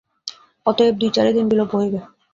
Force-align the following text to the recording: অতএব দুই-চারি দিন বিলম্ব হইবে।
অতএব 0.65 0.93
দুই-চারি 1.01 1.31
দিন 1.33 1.45
বিলম্ব 1.51 1.71
হইবে। 1.73 1.99